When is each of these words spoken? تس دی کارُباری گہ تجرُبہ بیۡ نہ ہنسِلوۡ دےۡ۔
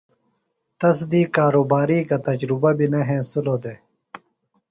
تس 0.79 0.97
دی 1.11 1.21
کارُباری 1.35 1.99
گہ 2.09 2.17
تجرُبہ 2.25 2.71
بیۡ 2.77 2.89
نہ 2.93 3.01
ہنسِلوۡ 3.07 3.59
دےۡ۔ 3.63 3.79